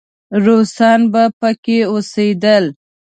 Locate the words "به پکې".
1.11-1.77